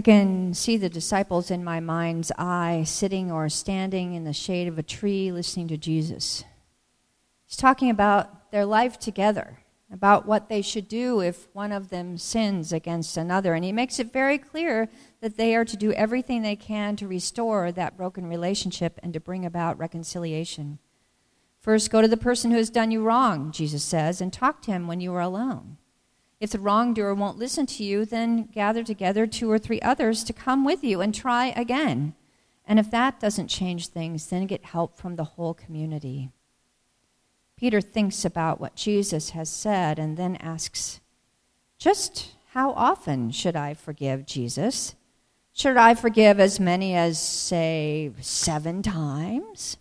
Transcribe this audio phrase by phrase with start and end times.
[0.00, 4.66] I can see the disciples in my mind's eye sitting or standing in the shade
[4.66, 6.42] of a tree listening to Jesus.
[7.44, 9.58] He's talking about their life together,
[9.92, 13.52] about what they should do if one of them sins against another.
[13.52, 14.88] And he makes it very clear
[15.20, 19.20] that they are to do everything they can to restore that broken relationship and to
[19.20, 20.78] bring about reconciliation.
[21.58, 24.70] First, go to the person who has done you wrong, Jesus says, and talk to
[24.70, 25.76] him when you are alone.
[26.40, 30.32] If the wrongdoer won't listen to you, then gather together two or three others to
[30.32, 32.14] come with you and try again.
[32.66, 36.30] And if that doesn't change things, then get help from the whole community.
[37.56, 41.00] Peter thinks about what Jesus has said and then asks,
[41.78, 44.94] Just how often should I forgive Jesus?
[45.52, 49.76] Should I forgive as many as, say, seven times?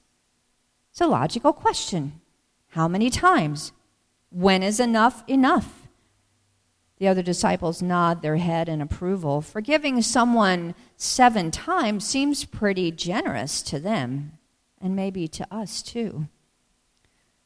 [0.91, 2.19] It's a logical question.
[2.69, 3.71] How many times?
[4.29, 5.78] When is enough enough?
[6.99, 9.41] The other disciples nod their head in approval.
[9.41, 14.33] Forgiving someone seven times seems pretty generous to them,
[14.81, 16.27] and maybe to us too.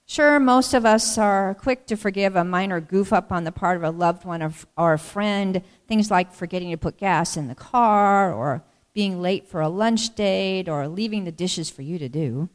[0.05, 3.77] Sure, most of us are quick to forgive a minor goof up on the part
[3.77, 7.55] of a loved one or a friend, things like forgetting to put gas in the
[7.55, 12.09] car, or being late for a lunch date, or leaving the dishes for you to
[12.09, 12.49] do.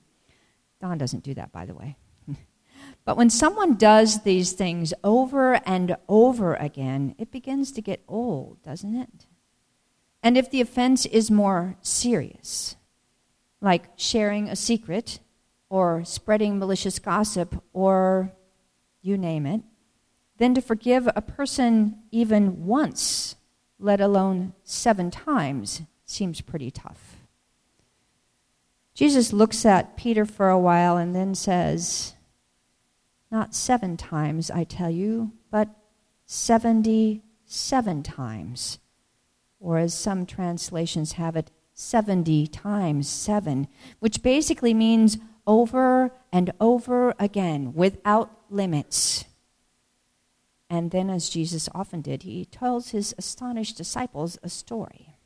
[0.81, 1.97] Don doesn't do that, by the way.
[3.09, 8.63] But when someone does these things over and over again, it begins to get old,
[8.63, 9.25] doesn't it?
[10.23, 12.77] And if the offense is more serious,
[13.63, 15.21] like sharing a secret
[15.71, 18.35] or spreading malicious gossip or
[19.01, 19.63] you name it,
[20.37, 23.37] then to forgive a person even once,
[23.79, 27.17] let alone seven times, seems pretty tough.
[28.93, 32.13] Jesus looks at Peter for a while and then says,
[33.31, 35.69] not seven times, I tell you, but
[36.27, 38.79] 77 times.
[39.61, 43.69] Or as some translations have it, 70 times 7,
[44.01, 49.25] which basically means over and over again without limits.
[50.71, 55.17] And then, as Jesus often did, he tells his astonished disciples a story.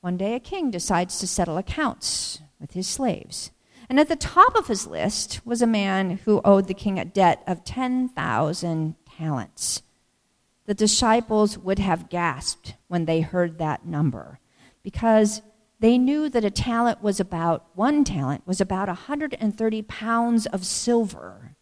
[0.00, 3.50] One day, a king decides to settle accounts with his slaves.
[3.90, 7.04] And at the top of his list was a man who owed the king a
[7.04, 9.82] debt of 10,000 talents.
[10.66, 14.38] The disciples would have gasped when they heard that number
[14.84, 15.42] because
[15.80, 21.56] they knew that a talent was about, one talent was about 130 pounds of silver,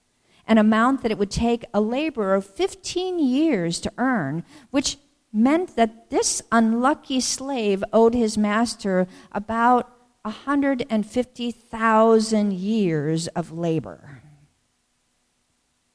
[0.46, 4.98] an amount that it would take a laborer 15 years to earn, which
[5.32, 9.97] meant that this unlucky slave owed his master about
[10.28, 14.22] 150,000 years of labor.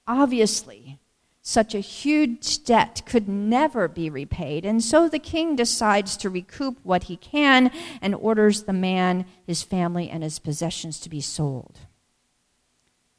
[0.07, 0.97] Obviously,
[1.41, 6.79] such a huge debt could never be repaid, and so the king decides to recoup
[6.83, 7.69] what he can
[8.01, 11.81] and orders the man, his family, and his possessions to be sold.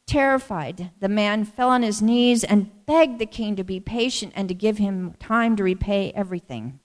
[0.07, 4.49] Terrified, the man fell on his knees and begged the king to be patient and
[4.49, 6.81] to give him time to repay everything.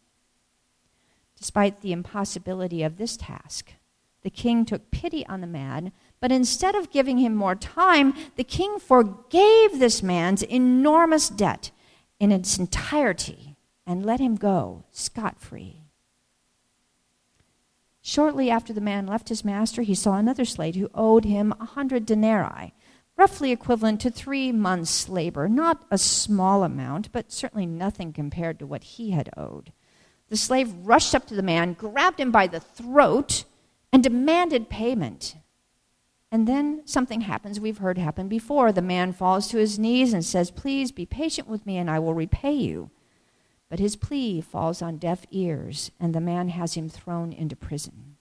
[1.38, 3.74] Despite the impossibility of this task,
[4.22, 8.44] the king took pity on the man, but instead of giving him more time, the
[8.44, 11.72] king forgave this man's enormous debt
[12.20, 13.56] in its entirety
[13.88, 15.84] and let him go scot free.
[18.02, 21.66] Shortly after the man left his master, he saw another slave who owed him a
[21.66, 22.74] hundred denarii,
[23.18, 25.48] roughly equivalent to three months' labor.
[25.48, 29.74] Not a small amount, but certainly nothing compared to what he had owed.
[30.30, 33.44] The slave rushed up to the man, grabbed him by the throat,
[33.92, 35.36] and demanded payment.
[36.32, 38.72] And then something happens we've heard happen before.
[38.72, 42.00] The man falls to his knees and says, Please be patient with me and I
[42.00, 42.92] will repay you.
[43.70, 48.18] But his plea falls on deaf ears, and the man has him thrown into prison.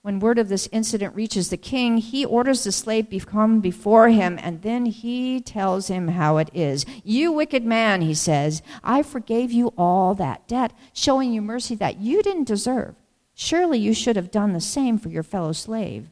[0.00, 4.08] When word of this incident reaches the king, he orders the slave to come before
[4.08, 6.86] him, and then he tells him how it is.
[7.04, 11.98] You wicked man, he says, I forgave you all that debt, showing you mercy that
[12.00, 12.94] you didn't deserve.
[13.40, 16.10] Surely you should have done the same for your fellow slave.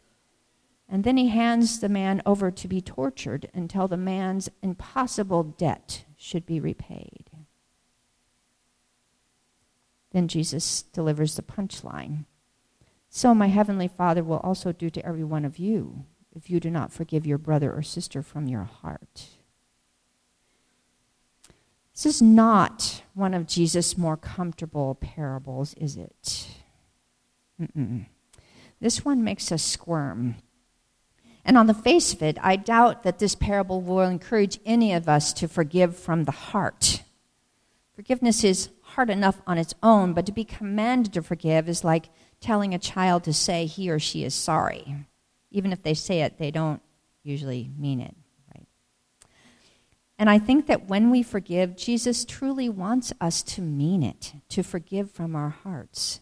[0.88, 6.04] And then he hands the man over to be tortured until the man's impossible debt
[6.16, 7.28] should be repaid.
[10.12, 12.26] Then Jesus delivers the punchline.
[13.10, 16.70] So my heavenly Father will also do to every one of you if you do
[16.70, 19.30] not forgive your brother or sister from your heart.
[21.92, 26.50] This is not one of Jesus' more comfortable parables, is it?
[27.60, 28.06] Mm-mm.
[28.80, 30.36] This one makes us squirm.
[31.44, 35.08] And on the face of it, I doubt that this parable will encourage any of
[35.08, 37.02] us to forgive from the heart.
[37.94, 42.10] Forgiveness is hard enough on its own, but to be commanded to forgive is like
[42.40, 44.96] telling a child to say he or she is sorry.
[45.50, 46.82] Even if they say it, they don't
[47.22, 48.14] usually mean it,
[48.54, 48.66] right?
[50.18, 54.62] And I think that when we forgive, Jesus truly wants us to mean it, to
[54.62, 56.20] forgive from our hearts,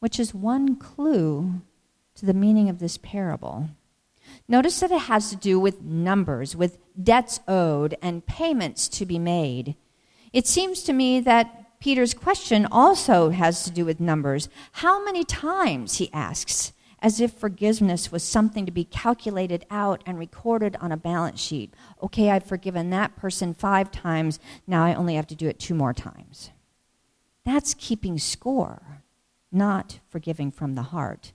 [0.00, 1.62] which is one clue
[2.14, 3.68] to the meaning of this parable.
[4.48, 9.18] Notice that it has to do with numbers, with debts owed and payments to be
[9.18, 9.76] made.
[10.32, 14.48] It seems to me that Peter's question also has to do with numbers.
[14.72, 20.18] How many times, he asks, as if forgiveness was something to be calculated out and
[20.18, 21.74] recorded on a balance sheet.
[22.02, 25.74] Okay, I've forgiven that person five times, now I only have to do it two
[25.74, 26.50] more times.
[27.44, 29.02] That's keeping score,
[29.52, 31.32] not forgiving from the heart.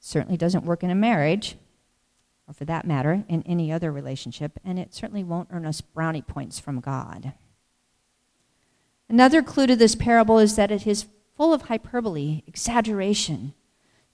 [0.00, 1.56] Certainly doesn't work in a marriage
[2.48, 6.22] or for that matter, in any other relationship, and it certainly won't earn us brownie
[6.22, 7.34] points from God.
[9.08, 11.06] Another clue to this parable is that it is
[11.36, 13.54] full of hyperbole, exaggeration.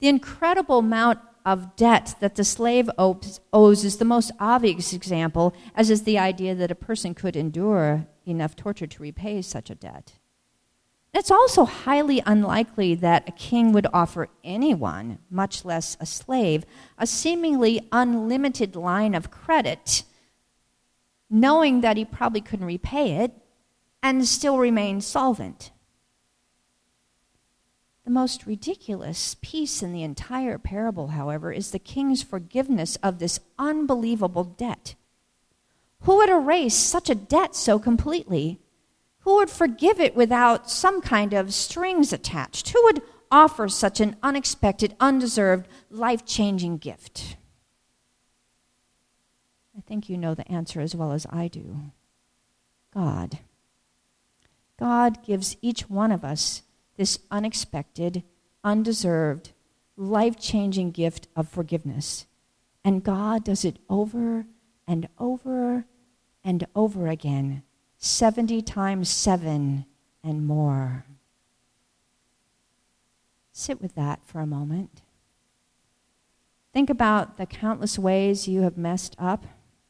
[0.01, 5.91] The incredible amount of debt that the slave owes is the most obvious example, as
[5.91, 10.13] is the idea that a person could endure enough torture to repay such a debt.
[11.19, 16.65] It's also highly unlikely that a king would offer anyone, much less a slave,
[16.97, 20.05] a seemingly unlimited line of credit,
[21.29, 23.33] knowing that he probably couldn't repay it
[24.01, 25.73] and still remain solvent.
[28.05, 33.41] The most ridiculous piece in the entire parable, however, is the king's forgiveness of this
[33.59, 34.95] unbelievable debt.
[36.03, 38.61] Who would erase such a debt so completely?
[39.29, 42.71] Who would forgive it without some kind of strings attached?
[42.71, 47.37] Who would offer such an unexpected, undeserved, life changing gift?
[49.77, 51.93] I think you know the answer as well as I do
[52.95, 53.41] God.
[54.79, 56.63] God gives each one of us
[56.97, 58.23] this unexpected,
[58.65, 59.53] undeserved,
[59.95, 62.25] life changing gift of forgiveness.
[62.83, 64.47] And God does it over
[64.87, 65.85] and over
[66.43, 67.63] and over again
[67.99, 69.85] 70 times 7
[70.23, 71.05] and more.
[73.53, 75.03] Sit with that for a moment.
[76.73, 79.47] Think about the countless ways you have messed up,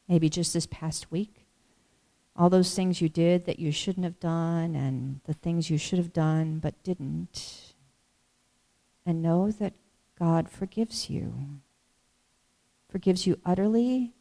[0.07, 1.45] maybe just this past week.
[2.35, 5.99] All those things you did that you shouldn't have done, and the things you should
[5.99, 7.75] have done but didn't.
[9.05, 9.73] And know that
[10.17, 11.59] God forgives you.
[12.89, 14.13] Forgives you utterly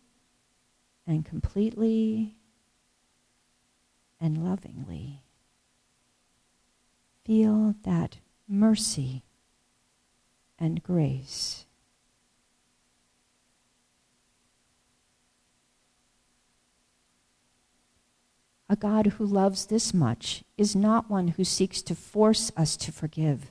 [1.07, 2.38] and completely
[4.21, 5.23] and lovingly.
[7.25, 8.19] Feel that
[8.49, 9.23] mercy
[10.59, 11.67] and grace.
[18.71, 22.93] A God who loves this much is not one who seeks to force us to
[22.93, 23.51] forgive,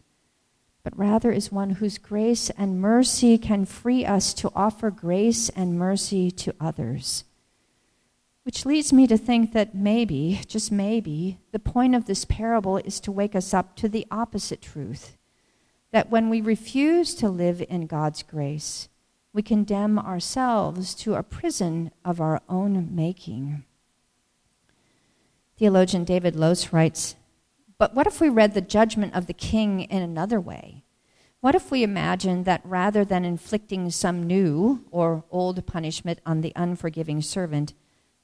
[0.84, 5.78] but rather is one whose grace and mercy can free us to offer grace and
[5.80, 7.24] mercy to others.
[8.48, 13.02] Which leads me to think that maybe, just maybe, the point of this parable is
[13.02, 15.18] to wake us up to the opposite truth
[15.92, 18.88] that when we refuse to live in God's grace,
[19.34, 23.66] we condemn ourselves to a prison of our own making.
[25.60, 27.18] Theologian David Lose writes
[27.78, 30.86] But what if we read the judgment of the king in another way?
[31.42, 36.54] What if we imagined that rather than inflicting some new or old punishment on the
[36.56, 37.74] unforgiving servant,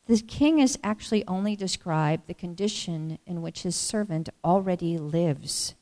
[0.06, 5.76] the king is actually only described the condition in which his servant already lives.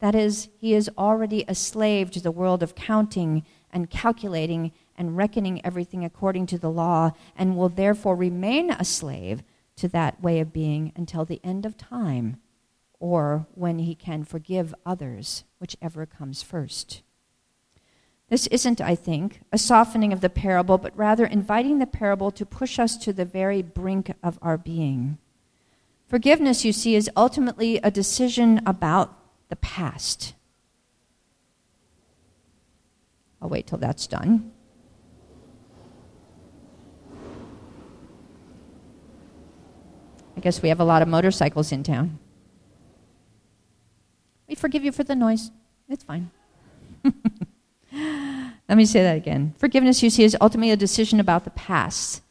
[0.00, 5.16] That is, he is already a slave to the world of counting and calculating and
[5.16, 9.42] reckoning everything according to the law, and will therefore remain a slave
[9.76, 12.36] to that way of being until the end of time,
[13.00, 17.03] or when he can forgive others, whichever comes first.
[18.34, 22.44] This isn't, I think, a softening of the parable, but rather inviting the parable to
[22.44, 25.18] push us to the very brink of our being.
[26.08, 29.16] Forgiveness, you see, is ultimately a decision about
[29.50, 30.34] the past.
[33.40, 34.50] I'll wait till that's done.
[40.36, 42.18] I guess we have a lot of motorcycles in town.
[44.48, 45.52] We forgive you for the noise.
[45.88, 46.32] It's fine.
[48.68, 49.54] Let me say that again.
[49.58, 52.22] Forgiveness, you see, is ultimately a decision about the past,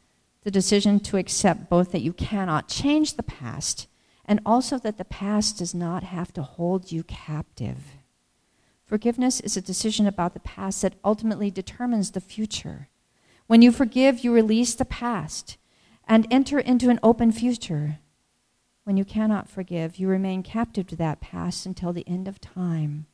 [0.41, 3.87] the decision to accept both that you cannot change the past
[4.25, 7.97] and also that the past does not have to hold you captive.
[8.85, 12.87] Forgiveness is a decision about the past that ultimately determines the future.
[13.47, 15.57] When you forgive, you release the past
[16.07, 17.99] and enter into an open future.
[18.85, 23.05] when you cannot forgive, you remain captive to that past until the end of time.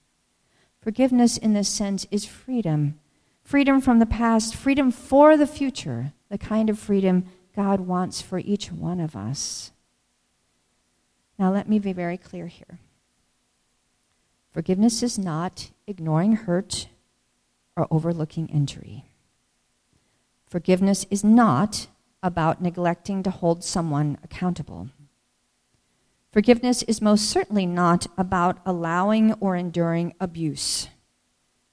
[0.81, 2.99] Forgiveness, in this sense, is freedom
[3.49, 7.25] freedom from the past, freedom for the future, the kind of freedom
[7.55, 9.71] God wants for each one of us.
[11.39, 12.77] Now, let me be very clear here.
[14.51, 16.89] Forgiveness is not ignoring hurt
[17.75, 19.05] or overlooking injury.
[20.47, 21.87] Forgiveness is not
[22.21, 24.89] about neglecting to hold someone accountable.
[26.31, 30.87] Forgiveness is most certainly not about allowing or enduring abuse.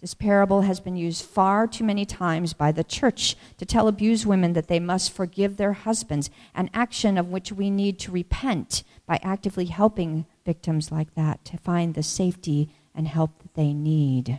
[0.06, 4.24] This parable has been used far too many times by the church to tell abused
[4.24, 8.84] women that they must forgive their husbands, an action of which we need to repent
[9.04, 14.38] by actively helping victims like that to find the safety and help that they need.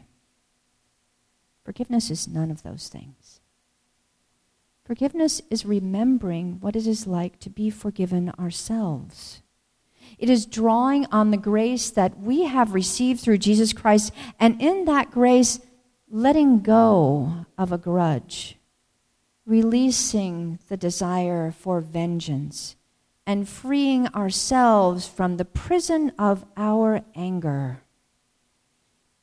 [1.65, 3.41] Forgiveness is none of those things.
[4.86, 9.41] Forgiveness is remembering what it is like to be forgiven ourselves.
[10.17, 14.85] It is drawing on the grace that we have received through Jesus Christ, and in
[14.85, 15.59] that grace,
[16.09, 18.57] letting go of a grudge,
[19.45, 22.75] releasing the desire for vengeance,
[23.25, 27.81] and freeing ourselves from the prison of our anger.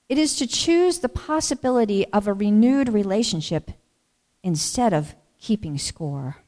[0.08, 3.70] It is to choose the possibility of a renewed relationship
[4.42, 6.43] instead of keeping score.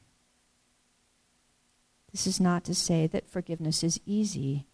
[2.12, 4.66] This is not to say that forgiveness is easy.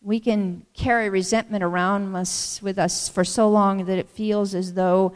[0.00, 4.74] We can carry resentment around us with us for so long that it feels as
[4.74, 5.14] though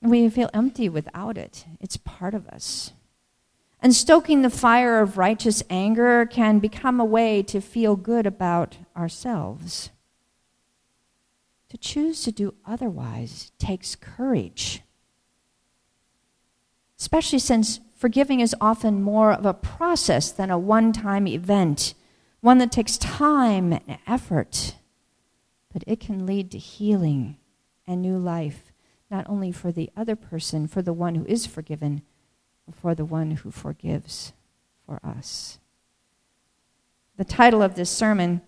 [0.00, 1.64] we feel empty without it.
[1.80, 2.92] It's part of us.
[3.80, 8.78] And stoking the fire of righteous anger can become a way to feel good about
[8.96, 9.90] ourselves.
[11.68, 14.82] To choose to do otherwise takes courage,
[17.04, 21.92] especially since forgiving is often more of a process than a one time event,
[22.40, 24.76] one that takes time and effort.
[25.70, 27.36] But it can lead to healing
[27.86, 28.72] and new life,
[29.10, 32.00] not only for the other person, for the one who is forgiven,
[32.64, 34.32] but for the one who forgives
[34.86, 35.58] for us.
[37.18, 38.40] The title of this sermon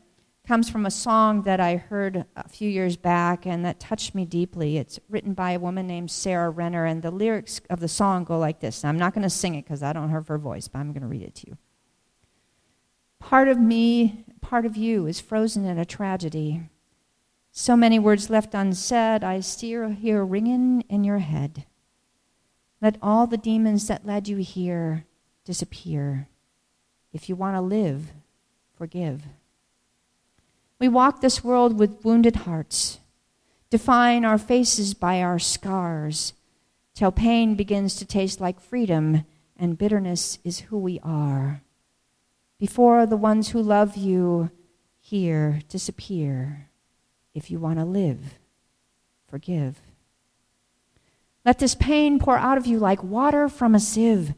[0.46, 4.24] comes from a song that I heard a few years back and that touched me
[4.24, 4.78] deeply.
[4.78, 8.38] It's written by a woman named Sarah Renner, and the lyrics of the song go
[8.38, 8.84] like this.
[8.84, 11.02] I'm not going to sing it because I don't have her voice, but I'm going
[11.02, 11.58] to read it to you.
[13.18, 16.62] Part of me, part of you is frozen in a tragedy.
[17.50, 21.66] So many words left unsaid, I still hear ringing in your head.
[22.80, 25.06] Let all the demons that led you here
[25.44, 26.28] disappear.
[27.12, 28.12] If you want to live,
[28.76, 29.22] forgive.
[30.78, 33.00] We walk this world with wounded hearts,
[33.70, 36.34] define our faces by our scars,
[36.94, 39.24] till pain begins to taste like freedom
[39.56, 41.62] and bitterness is who we are.
[42.58, 44.50] Before the ones who love you
[45.00, 46.68] here disappear,
[47.34, 48.38] if you want to live,
[49.28, 49.80] forgive.
[51.44, 54.34] Let this pain pour out of you like water from a sieve.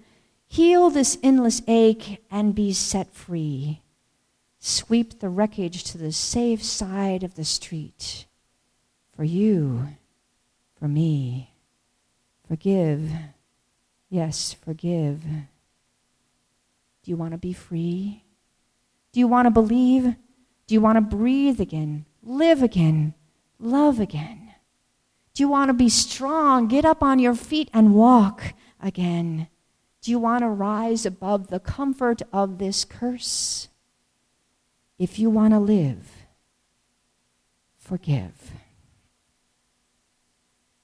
[0.47, 3.83] Heal this endless ache and be set free
[4.69, 8.27] sweep the wreckage to the safe side of the street.
[9.17, 9.89] For you,
[10.79, 11.55] for me.
[12.47, 13.11] Forgive.
[14.09, 15.23] Yes, forgive.
[15.23, 18.25] Do you want to be free?
[19.13, 20.15] Do you want to believe?
[20.67, 23.15] Do you want to breathe again, live again,
[23.59, 24.53] love again?
[25.33, 29.49] Do you want to be strong, get up on your feet and walk again?
[30.03, 33.69] Do you want to rise above the comfort of this curse?
[34.99, 36.11] If you want to live,
[37.77, 38.51] forgive.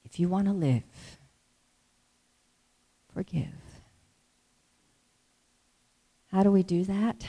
[0.05, 0.83] If you want to live,
[3.13, 3.49] forgive.
[6.31, 7.27] How do we do that?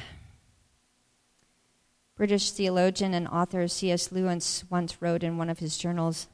[2.15, 4.11] British theologian and author C.S.
[4.11, 6.27] Lewis once wrote in one of his journals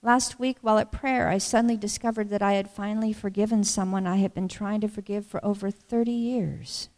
[0.00, 4.16] Last week, while at prayer, I suddenly discovered that I had finally forgiven someone I
[4.16, 6.88] had been trying to forgive for over 30 years.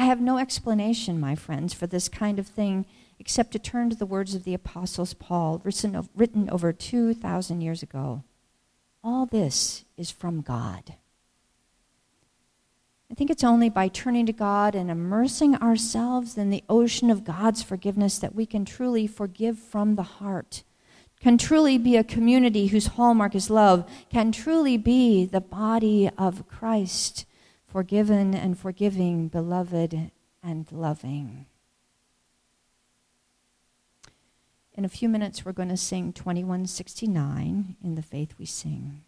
[0.00, 2.86] I have no explanation, my friends, for this kind of thing
[3.18, 8.24] except to turn to the words of the Apostles Paul, written, over 2,000 years ago.
[9.04, 10.94] All this is from God.
[13.10, 17.22] I think it's only by turning to God and immersing ourselves in the ocean of
[17.22, 20.62] God's forgiveness that we can truly forgive from the heart,
[21.20, 26.48] can truly be a community whose hallmark is love, can truly be the body of
[26.48, 27.26] Christ
[27.70, 30.10] forgiven and forgiving, beloved
[30.42, 31.46] and loving.
[34.74, 39.02] In a few minutes, we're going to sing 2169 in the faith we sing.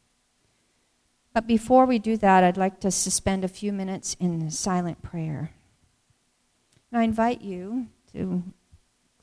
[1.33, 5.51] But before we do that, I'd like to suspend a few minutes in silent prayer.
[6.91, 8.43] And I invite you to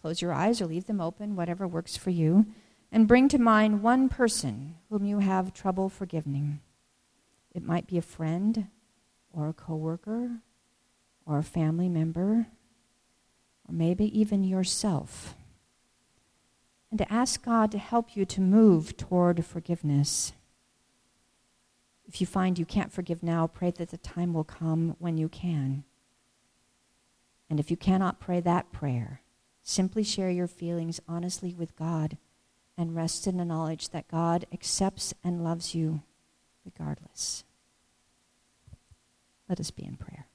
[0.01, 2.47] close your eyes or leave them open, whatever works for you,
[2.91, 6.59] and bring to mind one person whom you have trouble forgiving.
[7.53, 8.67] It might be a friend
[9.33, 10.41] or a coworker
[11.25, 12.47] or a family member
[13.67, 15.35] or maybe even yourself.
[16.89, 20.33] And to ask God to help you to move toward forgiveness.
[22.07, 25.29] If you find you can't forgive now, pray that the time will come when you
[25.29, 25.83] can.
[27.49, 29.21] And if you cannot pray that prayer,
[29.61, 32.17] simply share your feelings honestly with God
[32.75, 36.01] and rest in the knowledge that God accepts and loves you
[36.65, 37.43] regardless.
[39.49, 40.28] Let us be in prayer.